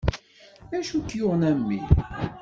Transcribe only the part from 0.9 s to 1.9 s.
i k-yuɣen a mmi?